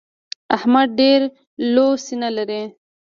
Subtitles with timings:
[0.55, 1.27] احمد ډېره
[1.73, 2.63] لو سينه لري.